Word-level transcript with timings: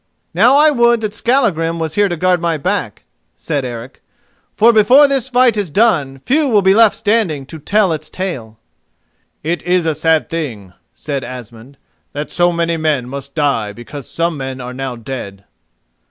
"Now 0.33 0.55
I 0.57 0.71
would 0.71 0.99
that 1.01 1.13
Skallagrim 1.13 1.77
was 1.77 1.93
here 1.93 2.09
to 2.09 2.17
guard 2.17 2.41
my 2.41 2.57
back," 2.57 3.03
said 3.37 3.63
Eric, 3.63 4.01
"for 4.55 4.73
before 4.73 5.07
this 5.07 5.29
fight 5.29 5.55
is 5.57 5.69
done 5.69 6.21
few 6.25 6.47
will 6.47 6.63
be 6.63 6.73
left 6.73 6.95
standing 6.95 7.45
to 7.45 7.59
tell 7.59 7.93
its 7.93 8.09
tale." 8.09 8.57
"It 9.43 9.61
is 9.61 9.85
a 9.85 9.93
sad 9.93 10.27
thing," 10.27 10.73
said 10.95 11.23
Asmund, 11.23 11.77
"that 12.13 12.31
so 12.31 12.51
many 12.51 12.77
men 12.77 13.07
must 13.07 13.35
die 13.35 13.73
because 13.73 14.09
some 14.09 14.37
men 14.37 14.59
are 14.59 14.73
now 14.73 14.95
dead." 14.95 15.43